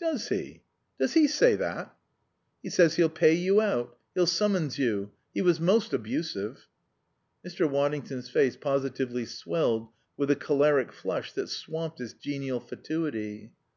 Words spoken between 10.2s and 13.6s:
the choleric flush that swamped its genial fatuity.